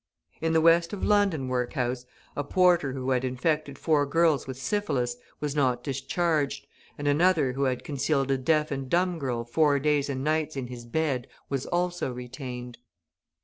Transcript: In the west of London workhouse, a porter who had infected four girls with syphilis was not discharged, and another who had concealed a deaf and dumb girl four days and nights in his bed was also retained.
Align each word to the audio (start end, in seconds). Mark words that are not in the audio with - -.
In 0.41 0.53
the 0.53 0.61
west 0.61 0.93
of 0.93 1.03
London 1.03 1.47
workhouse, 1.47 2.07
a 2.35 2.43
porter 2.43 2.93
who 2.93 3.11
had 3.11 3.23
infected 3.23 3.77
four 3.77 4.07
girls 4.07 4.47
with 4.47 4.57
syphilis 4.57 5.15
was 5.39 5.55
not 5.55 5.83
discharged, 5.83 6.65
and 6.97 7.07
another 7.07 7.53
who 7.53 7.65
had 7.65 7.83
concealed 7.83 8.31
a 8.31 8.37
deaf 8.39 8.71
and 8.71 8.89
dumb 8.89 9.19
girl 9.19 9.43
four 9.45 9.77
days 9.77 10.09
and 10.09 10.23
nights 10.23 10.55
in 10.57 10.65
his 10.69 10.85
bed 10.85 11.27
was 11.49 11.67
also 11.67 12.11
retained. 12.11 12.79